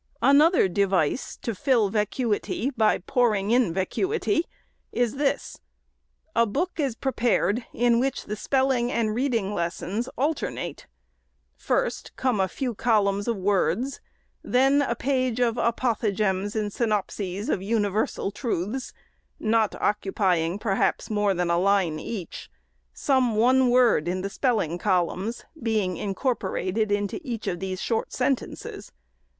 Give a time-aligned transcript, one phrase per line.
[0.23, 4.45] Another device to fill vacuity by pouring in vacuity,
[4.91, 5.59] is this;—
[6.35, 10.87] a book is prepared, in which the spelling and read ing lessons alternate.
[11.55, 14.01] First come a few columns of words,
[14.43, 18.93] and then a page of apothegms and synopses of universal truths,
[19.39, 22.49] not occupying, perhaps, more than a line each;
[22.91, 28.91] some one word in the spelling columns being incorporated into each of these short sentences.